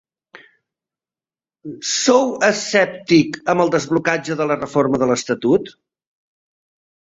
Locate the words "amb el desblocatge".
3.55-4.41